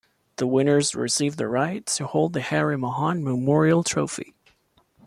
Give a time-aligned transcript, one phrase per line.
[0.37, 4.33] The winners receive the right to hold the Harry Mahon memorial trophy.